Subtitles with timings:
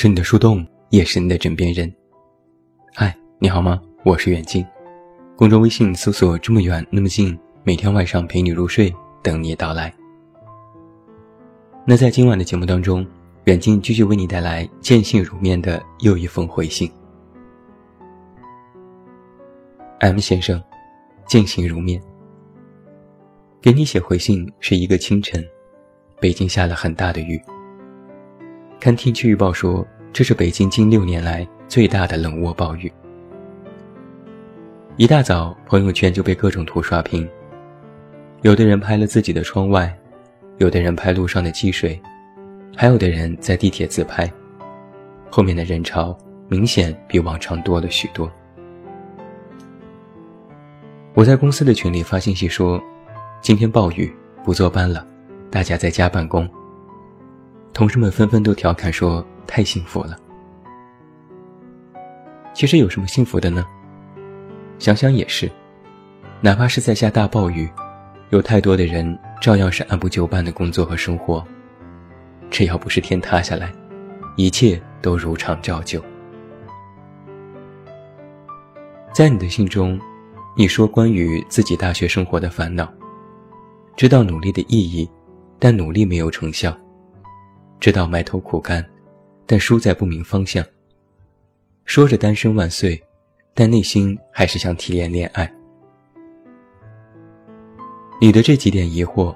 [0.00, 1.92] 是你的树洞，也是你的枕边人。
[2.94, 3.82] 嗨，你好吗？
[4.04, 4.64] 我是远近，
[5.34, 7.36] 公众微信搜索“这么远那么近”，
[7.66, 8.94] 每天晚上陪你入睡，
[9.24, 9.92] 等你到来。
[11.84, 13.04] 那在今晚的节目当中，
[13.46, 16.88] 远近继续为你带来见信如面的又一封回信。
[19.98, 20.62] M 先生，
[21.26, 22.00] 见信如面，
[23.60, 25.44] 给你写回信是一个清晨，
[26.20, 27.42] 北京下了很大的雨。
[28.80, 32.92] 看天气预报说，这是北京近六年来最大的冷涡暴雨。
[34.96, 37.28] 一大早，朋友圈就被各种图刷屏，
[38.42, 39.92] 有的人拍了自己的窗外，
[40.58, 42.00] 有的人拍路上的积水，
[42.76, 44.32] 还有的人在地铁自拍，
[45.28, 46.16] 后面的人潮
[46.46, 48.30] 明显比往常多了许多。
[51.14, 52.80] 我在公司的群里发信息说，
[53.40, 55.04] 今天暴雨，不坐班了，
[55.50, 56.48] 大家在家办公。
[57.72, 60.16] 同事们纷纷都调侃说：“太幸福了。”
[62.52, 63.64] 其实有什么幸福的呢？
[64.78, 65.50] 想想也是，
[66.40, 67.68] 哪怕是在下大暴雨，
[68.30, 71.44] 有太多的人照样是按部就班的工作和生活。
[72.50, 73.72] 只要不是天塌下来，
[74.36, 76.02] 一切都如常照旧。
[79.12, 80.00] 在你的信中，
[80.56, 82.88] 你说关于自己大学生活的烦恼，
[83.96, 85.08] 知道努力的意义，
[85.58, 86.76] 但努力没有成效。
[87.80, 88.84] 知道埋头苦干，
[89.46, 90.64] 但输在不明方向。
[91.84, 93.00] 说着单身万岁，
[93.54, 95.50] 但内心还是想体验恋爱。
[98.20, 99.34] 你的这几点疑惑，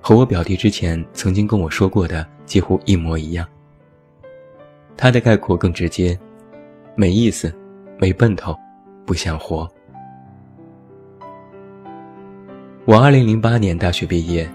[0.00, 3.46] 和我表弟之前曾经跟我说过的几乎一模一样。
[4.96, 6.18] 他的概括更直接：
[6.96, 7.54] 没意思，
[7.98, 8.54] 没奔头，
[9.04, 9.70] 不想活。
[12.84, 14.48] 我二零零八年大学毕业，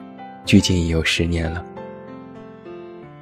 [0.45, 1.65] 距今已有十年了。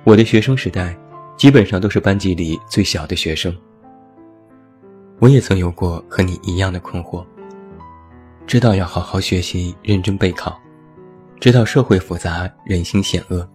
[0.09, 0.97] 我的学生时代，
[1.37, 3.55] 基本上都是班级里最小的学生。
[5.19, 7.23] 我也曾有过和你一样的困惑。
[8.47, 10.59] 知道要好好学习，认真备考，
[11.39, 13.47] 知道社会复杂，人心险恶，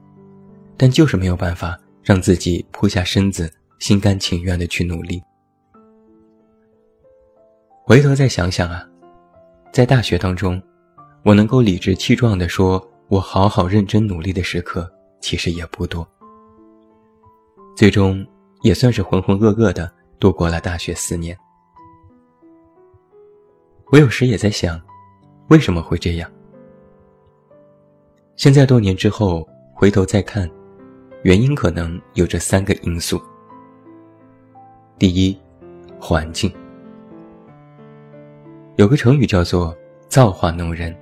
[0.76, 5.20] 但就是没有办法让自己扑下身子，心甘情愿的去努力。
[7.82, 8.86] 回头再想想啊，
[9.72, 10.62] 在大学当中，
[11.24, 14.88] 我能够理直气壮地说我好好认真努力的时刻，
[15.20, 16.08] 其实也不多。
[17.74, 18.24] 最终
[18.62, 19.90] 也算是浑浑噩噩的
[20.20, 21.36] 度过了大学四年。
[23.92, 24.80] 我有时也在想，
[25.48, 26.30] 为什么会这样？
[28.36, 30.48] 现在多年之后回头再看，
[31.22, 33.20] 原因可能有这三个因素。
[34.98, 35.36] 第一，
[36.00, 36.52] 环境。
[38.76, 39.76] 有个成语叫做
[40.08, 40.94] “造化弄人”，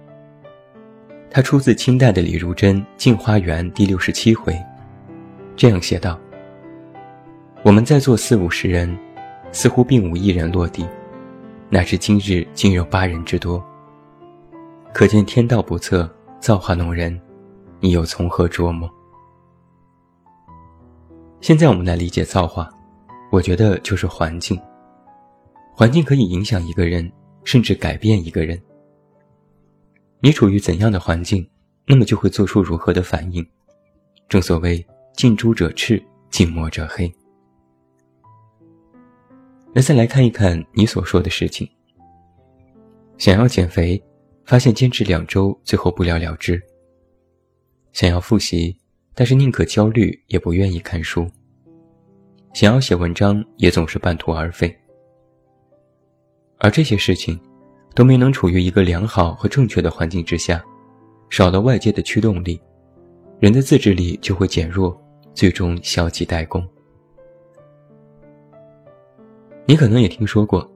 [1.31, 4.55] 它出自清代的李如珍《镜花缘》第六十七回，
[5.55, 6.19] 这样写道。
[7.65, 8.99] 我们在座四五十人，
[9.53, 10.85] 似乎并无一人落地，
[11.71, 13.65] 乃至今日竟有八人之多。
[14.93, 17.19] 可见天道不测，造化弄人，
[17.79, 18.91] 你又从何琢磨？
[21.41, 22.69] 现在我们来理解造化，
[23.31, 24.61] 我觉得就是环境。
[25.73, 27.11] 环境可以影响一个人，
[27.45, 28.61] 甚至改变一个人。
[30.19, 31.49] 你处于怎样的环境，
[31.87, 33.47] 那么就会做出如何的反应。
[34.29, 34.85] 正所谓
[35.15, 37.09] 近朱者赤，近墨者黑。
[39.75, 41.69] 那再来看一看你所说的事情。
[43.17, 44.03] 想要减肥，
[44.45, 46.57] 发现坚持两周最后不了了之；
[47.93, 48.77] 想要复习，
[49.15, 51.25] 但是宁可焦虑也不愿意看书；
[52.53, 54.77] 想要写文章，也总是半途而废。
[56.59, 57.41] 而这些事情，
[57.95, 60.63] 都没能处于一个良好和正确的环境之下，
[61.31, 62.61] 少了外界的驱动力，
[63.41, 65.01] 人的自制力就会减弱，
[65.33, 66.67] 最终消极怠工。
[69.65, 70.69] 你可能也听说过，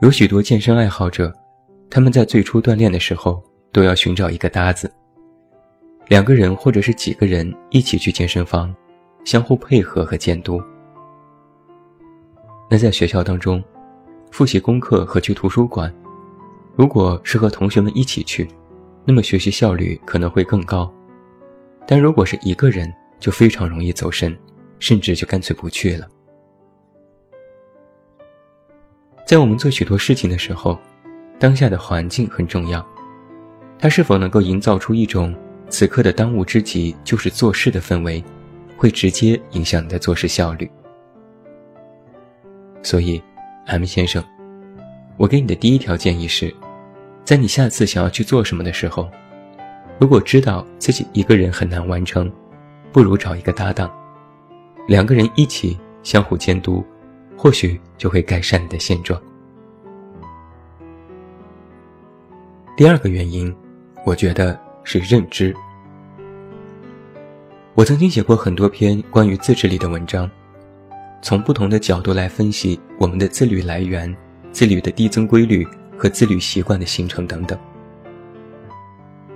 [0.00, 1.32] 有许多健身爱好者，
[1.88, 3.40] 他们在最初锻炼的时候
[3.70, 4.92] 都要寻找一个搭子，
[6.08, 8.74] 两个人或者是几个人一起去健身房，
[9.24, 10.60] 相互配合和监督。
[12.68, 13.62] 那在学校当中，
[14.32, 15.92] 复习功课和去图书馆，
[16.74, 18.48] 如果是和同学们一起去，
[19.04, 20.92] 那么学习效率可能会更高，
[21.86, 24.36] 但如果是一个人，就非常容易走神，
[24.80, 26.08] 甚至就干脆不去了。
[29.30, 30.76] 在我们做许多事情的时候，
[31.38, 32.84] 当下的环境很重要，
[33.78, 35.32] 它是否能够营造出一种
[35.68, 38.24] 此刻的当务之急就是做事的氛围，
[38.76, 40.68] 会直接影响你的做事效率。
[42.82, 43.22] 所以
[43.66, 44.20] ，M 先生，
[45.16, 46.52] 我给你的第一条建议是，
[47.24, 49.08] 在你下次想要去做什么的时候，
[50.00, 52.28] 如果知道自己一个人很难完成，
[52.90, 53.88] 不如找一个搭档，
[54.88, 56.84] 两个人一起相互监督，
[57.42, 59.18] 或许就会改善你的现状。
[62.76, 63.50] 第二个原因，
[64.04, 65.56] 我觉得是认知。
[67.74, 70.30] 我曾经写过很多篇关于自制力的文章，
[71.22, 74.14] 从不同的角度来分析我们的自律来源、
[74.52, 75.66] 自律的递增规律
[75.96, 77.58] 和自律习惯的形成等等。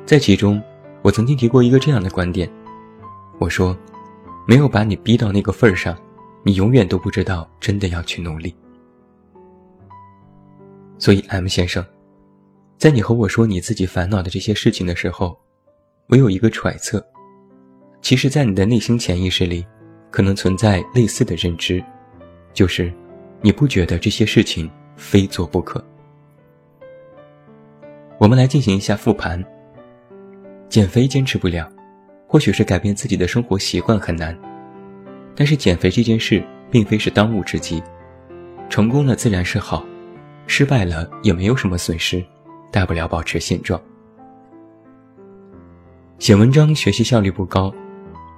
[0.05, 0.63] 在其中，
[1.01, 2.47] 我曾经提过一个这样的观点，
[3.39, 3.75] 我说，
[4.47, 5.97] 没有把你逼到那个份儿上，
[6.45, 8.55] 你永远都不知道真的要去努力。
[10.99, 11.85] 所以，M 先生，
[12.79, 15.37] 在你和我说你自己烦恼的这些事情的时候，
[16.09, 17.05] 我有一个揣测。
[18.03, 19.67] 其实，在你的内心潜意识里，
[20.11, 21.83] 可能存在类似的认知，
[22.53, 22.93] 就是，
[23.41, 25.83] 你不觉得这些事情非做不可。
[28.19, 29.43] 我们来进行一下复盘。
[30.69, 31.71] 减肥坚持不了，
[32.27, 34.37] 或许是改变自己的生活习惯很难，
[35.35, 37.83] 但是减肥这件事并非是当务之急，
[38.69, 39.85] 成功了自然是好，
[40.47, 42.25] 失败了也没有什么损失，
[42.71, 43.81] 大不了保持现状。
[46.19, 47.75] 写文章学习效率不高。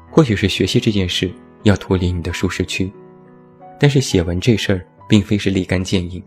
[0.09, 1.31] 或许是学习这件事
[1.65, 2.91] 要脱离你的舒适区，
[3.79, 6.23] 但是写文这事儿并非是立竿见影，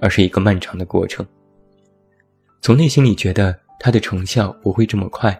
[0.00, 1.26] 而是一个漫长的过程。
[2.60, 5.36] 从内心里觉得它的成效不会这么快，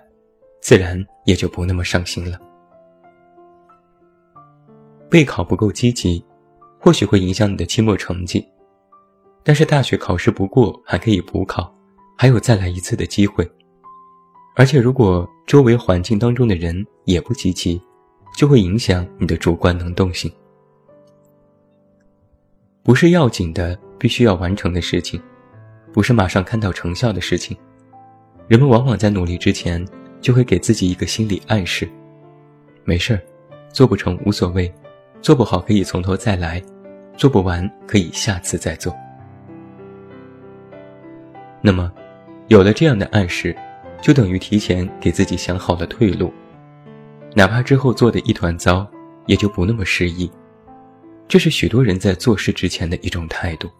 [0.61, 2.40] 自然也就不那么上心了。
[5.12, 6.24] 备考不够积极，
[6.78, 8.42] 或许会影响你的期末成绩，
[9.42, 11.70] 但是大学考试不过还可以补考，
[12.16, 13.46] 还有再来一次的机会。
[14.56, 17.78] 而且如果周围环境当中的人也不积极，
[18.38, 20.32] 就会影响你的主观能动性。
[22.82, 25.20] 不是要紧的，必须要完成的事情，
[25.92, 27.54] 不是马上看到成效的事情，
[28.48, 29.86] 人们往往在努力之前，
[30.22, 31.86] 就会给自己一个心理暗示：
[32.82, 33.20] 没事儿，
[33.74, 34.72] 做不成无所谓，
[35.22, 36.60] 做不好可以从头再来，
[37.16, 38.92] 做不完可以下次再做。
[41.60, 41.90] 那么，
[42.48, 43.56] 有了这样的暗示，
[44.00, 46.32] 就等于提前给自己想好了退路。
[47.36, 48.84] 哪怕之后做的一团糟，
[49.26, 50.28] 也就不那么失意。
[51.28, 53.70] 这是许多人在做事之前的一种态度。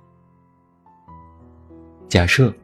[2.09, 2.55] 假设，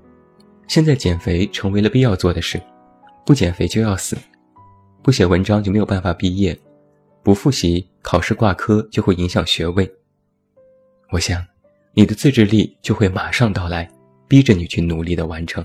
[0.68, 2.62] 现在减肥成为了必要做的事，
[3.26, 4.16] 不减肥就要死，
[5.02, 6.56] 不写文章就没有办法毕业，
[7.28, 9.86] 不复习考试挂科就会影响学位。
[11.10, 11.44] 我想，
[11.92, 13.86] 你的自制力就会马上到来，
[14.26, 15.62] 逼着你去努力的完成。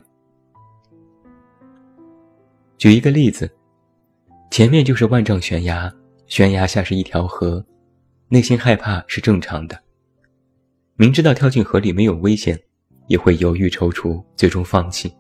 [2.78, 3.50] 举一个例子。
[4.52, 5.90] 前面就是万丈悬崖，
[6.28, 7.66] 悬崖下是一条河，
[8.28, 9.80] 内心害怕是正常的。
[10.98, 12.60] 明知道跳进河里没有危险，
[13.08, 15.16] 也会犹豫踌躇，最终放弃。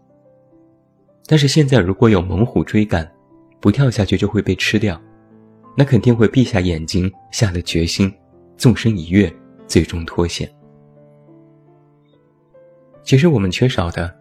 [1.25, 3.09] 但是现在如果有猛虎追赶，
[3.61, 5.01] 不跳下去就会被吃掉，
[5.75, 8.13] 那肯定会闭下眼睛，下了决心，
[8.57, 9.33] 纵身一跃，
[9.67, 10.49] 最终脱险。
[13.03, 14.15] 其实我们缺少的，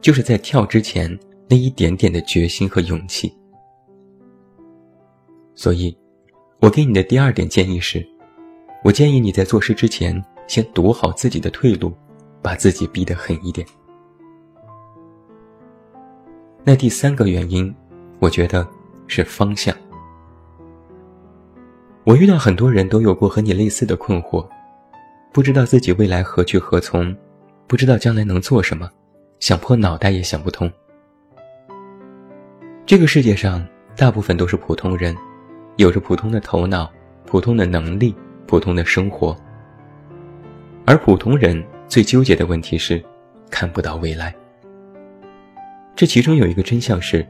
[0.00, 1.18] 就是在跳之前
[1.48, 3.32] 那一点点的决心和勇气。
[5.54, 5.96] 所以，
[6.60, 8.04] 我给你的第二点建议是，
[8.82, 11.92] 我建议你在做事之前先堵好自己的退路，
[12.42, 13.66] 把自己逼得狠一点。
[16.64, 17.72] 那第三个原因，
[18.18, 18.66] 我觉得
[19.06, 19.76] 是方向。
[22.04, 24.46] 我遇到很多人都有过和你类似的困惑，
[25.32, 27.16] 不知道自己未来何去何从，
[27.66, 28.90] 不知道将来能做什么，
[29.40, 30.70] 想破脑袋也想不通。
[32.84, 35.16] 这个世界上大部分都是普通人。
[35.76, 36.88] 有着普通的头脑、
[37.26, 38.14] 普通的能力、
[38.46, 39.36] 普通的生活，
[40.84, 43.02] 而普通人最纠结的问题是
[43.50, 44.32] 看不到未来。
[45.96, 47.26] 这其中有一个真相是，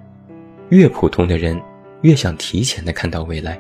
[0.68, 1.58] 越普通的人
[2.02, 3.58] 越想提前的看到未来，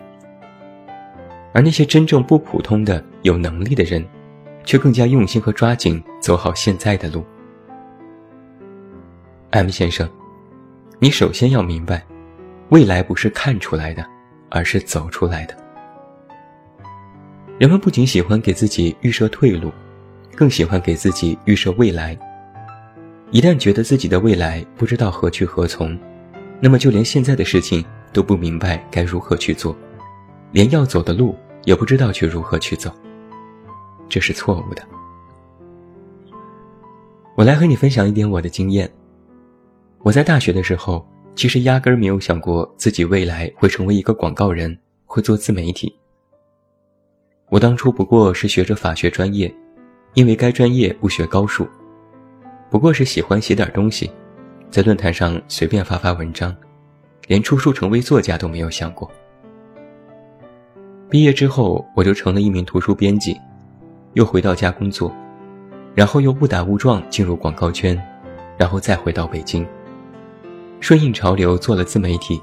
[1.54, 4.04] 而那些真正不普通的有能力的人，
[4.62, 7.24] 却更加用心和抓紧走好现在的路。
[9.50, 10.06] M 先生，
[10.98, 12.04] 你首先要明白，
[12.68, 14.04] 未来不是看出来的。
[14.50, 15.56] 而是走出来的。
[17.58, 19.72] 人们不仅喜欢给自己预设退路，
[20.36, 22.16] 更喜欢给自己预设未来。
[23.32, 25.98] 一旦觉得自己的未来不知道何去何从，
[26.60, 29.76] 那么就连现在的事情都不明白该如何去做，
[30.52, 32.90] 连要走的路也不知道去如何去走。
[34.08, 34.82] 这是错误的。
[37.34, 38.90] 我来和你分享一点我的经验。
[40.00, 41.06] 我在大学的时候。
[41.36, 45.92] 其实压根儿没有想过自己未来会成为一个广告人，会做自媒体。
[47.48, 49.52] 我当初不过是学着法学专业，
[50.12, 51.66] 因为该专业不学高数，
[52.70, 54.08] 不过是喜欢写点东西，
[54.70, 56.56] 在论坛上随便发发文章，
[57.26, 59.10] 连出书成为作家都没有想过。
[61.10, 63.40] 毕业之后，我就成了一名图书编辑，
[64.14, 65.14] 又回到家工作，
[65.94, 68.00] 然后又误打误撞进入广告圈，
[68.56, 69.64] 然后再回到北京，
[70.80, 72.40] 顺应潮流做了自媒体，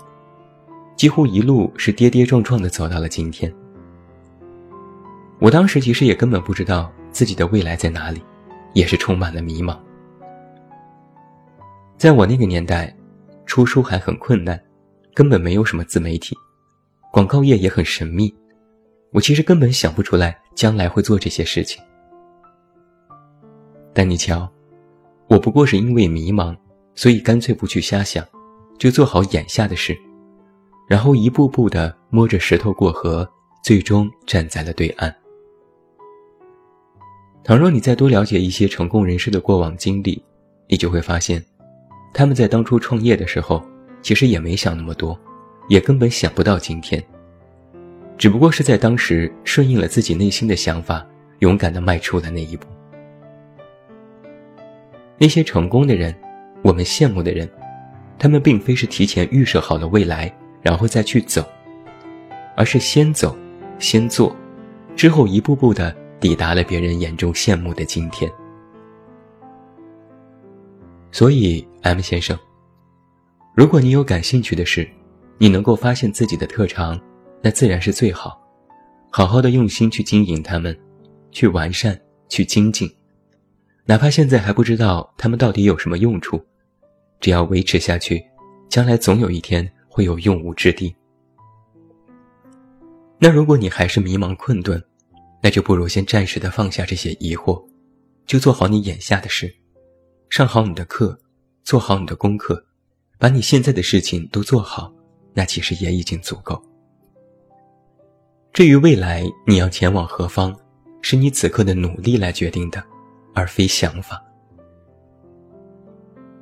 [0.96, 3.52] 几乎一路是跌跌撞撞的走到了今天。
[5.40, 8.22] 我当时其实也根本不知道自己的未来在哪里，
[8.74, 9.76] 也是充满了迷茫。
[11.98, 12.96] 在我那个年代，
[13.46, 14.58] 出书还很困难，
[15.14, 16.38] 根本没有什么自媒体，
[17.12, 18.34] 广告业也很神秘。
[19.12, 21.84] 我其实根本想不出来将来会做这些事情，
[23.94, 24.50] 但你瞧，
[25.28, 26.56] 我不过是因为迷茫，
[26.96, 28.26] 所以干脆不去瞎想，
[28.78, 29.98] 就做好眼下的事，
[30.88, 33.30] 然后一步步的摸着石头过河，
[33.62, 35.14] 最终站在了对岸。
[37.44, 40.24] 倘若你再多了解一些成功人士的过往经历，
[40.70, 41.44] 你就会发现，
[42.14, 43.62] 他们在当初创业的时候，
[44.02, 45.20] 其实也没想那么多，
[45.68, 47.04] 也根本想不到今天。
[48.22, 51.04] 只不过是在当时顺应了自己内心的想法，
[51.40, 52.68] 勇敢地迈出了那一步。
[55.18, 56.16] 那些成功的人，
[56.62, 57.50] 我们羡慕的人，
[58.20, 61.44] 他们并非是提前预设好了未来，然后再去走，
[62.56, 63.36] 而是先走，
[63.80, 64.36] 先做，
[64.96, 68.32] 之后一步步地抵达了别人眼中羡慕的今天。
[71.12, 72.38] 所以，M 先生，
[73.56, 74.88] 如果你有感兴趣的事，
[75.40, 77.02] 你能够发现自己的特长。
[77.42, 78.40] 那自然是最好，
[79.10, 80.78] 好好的用心去经营它们，
[81.32, 82.90] 去完善，去精进，
[83.86, 86.40] 哪怕现在还不知道它们到底有什么用处，
[87.20, 88.24] 只要维持下去，
[88.70, 90.96] 将来总有一天会有用武之地。
[93.18, 94.84] 那如果你还是迷茫困顿，
[95.42, 97.64] 那就不如先暂时的放下这些疑惑，
[98.28, 99.52] 就做好你眼下的事，
[100.30, 101.20] 上好你的课，
[101.64, 102.64] 做好你的功课，
[103.18, 104.94] 把你现在的事情都做好，
[105.34, 106.64] 那其实也已经足够。
[108.54, 110.54] 至于未来你要前往何方，
[111.02, 112.84] 是你此刻的努力来决定的，
[113.34, 114.22] 而非想法。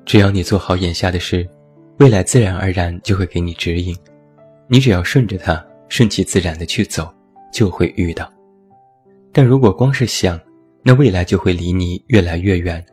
[0.05, 1.47] 只要你做好眼下的事，
[1.99, 3.95] 未来自然而然就会给你指引。
[4.67, 7.13] 你只要顺着它，顺其自然的去走，
[7.53, 8.27] 就会遇到。
[9.31, 10.39] 但如果光是想，
[10.81, 12.83] 那未来就会离你越来越远，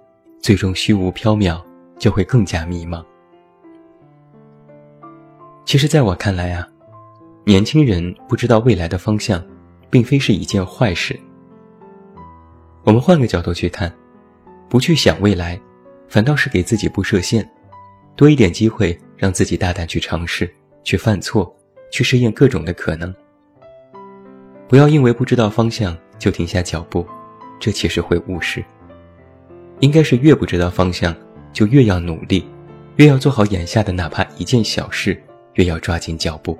[0.40, 1.58] 最终虚无缥缈，
[1.98, 3.02] 就会更加迷茫。
[5.64, 6.68] 其实，在我看来啊。
[7.48, 9.40] 年轻人不知道未来的方向，
[9.88, 11.16] 并非是一件坏事。
[12.82, 13.94] 我们换个角度去看，
[14.68, 15.56] 不去想未来，
[16.08, 17.48] 反倒是给自己不设限，
[18.16, 21.56] 多一点机会让自己大胆去尝试、去犯错、
[21.92, 23.14] 去试验各种的可能。
[24.66, 27.06] 不要因为不知道方向就停下脚步，
[27.60, 28.60] 这其实会误事。
[29.78, 31.14] 应该是越不知道方向，
[31.52, 32.44] 就越要努力，
[32.96, 35.22] 越要做好眼下的哪怕一件小事，
[35.54, 36.58] 越要抓紧脚步。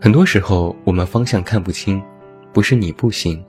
[0.00, 2.00] 很多时候，我们方向看不清，
[2.52, 3.44] 不是你不行，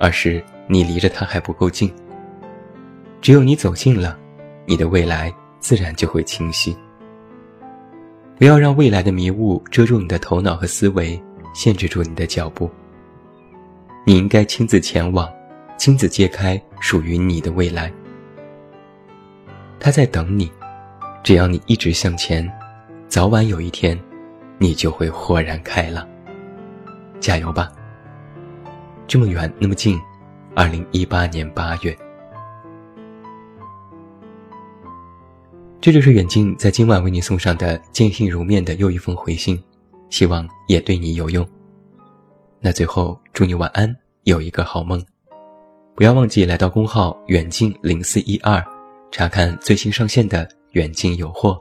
[0.00, 1.88] 而是你离着它还不够近。
[3.20, 4.18] 只有你走近了，
[4.66, 6.76] 你的未来自然就会清晰。
[8.36, 11.18] 不要让未来的迷雾遮住你的头脑和思维，
[11.54, 12.68] 限制住你的脚步。
[14.04, 15.32] 你应该亲自前往，
[15.76, 17.90] 亲自揭开属于你的未来。
[19.78, 20.50] 他在等你，
[21.22, 22.50] 只要你一直向前，
[23.06, 23.96] 早晚有一天。
[24.58, 26.06] 你就会豁然开朗。
[27.20, 27.72] 加油吧！
[29.06, 30.00] 这么远，那么近。
[30.56, 31.92] 二零一八年八月，
[35.80, 39.60] 这就是远近在今晚为你送上的见信如面的又一封回信，
[40.10, 41.44] 希望也对你有用。
[42.60, 43.92] 那最后，祝你晚安，
[44.22, 45.04] 有一个好梦。
[45.96, 48.64] 不要忘记来到公号远近零四一二，
[49.10, 51.60] 查看最新上线的远近有货。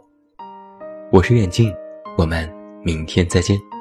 [1.11, 1.73] 我是远近，
[2.15, 2.62] 我们。
[2.83, 3.72] 明天再见。